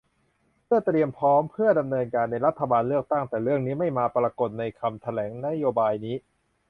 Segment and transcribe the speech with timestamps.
[0.65, 6.15] เพื่อเตรียมพร้อม เพื่อดำเนินการในรัฐบาลเลือกตั้ง แต่เรื่องนี้ไม่มาปรากฎในคำแถลงนโยบายนี้